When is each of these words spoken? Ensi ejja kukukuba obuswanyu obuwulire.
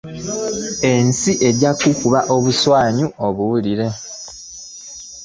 Ensi 0.91 1.31
ejja 1.47 1.69
kukukuba 1.79 2.19
obuswanyu 2.35 3.05
obuwulire. 3.25 3.87